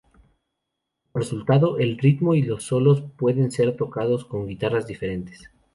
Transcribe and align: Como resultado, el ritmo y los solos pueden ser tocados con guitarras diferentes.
Como 0.01 0.23
resultado, 1.21 1.77
el 1.77 1.95
ritmo 1.95 2.33
y 2.33 2.41
los 2.41 2.63
solos 2.63 3.03
pueden 3.17 3.51
ser 3.51 3.77
tocados 3.77 4.25
con 4.25 4.47
guitarras 4.47 4.87
diferentes. 4.87 5.51